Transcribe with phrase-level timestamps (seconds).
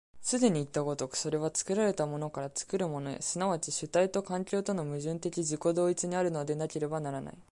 [0.19, 7.35] 既にいった如く、それは作られたものから作るものへ、即ち主体と環境との矛盾的自己同一にあるのでなければならない。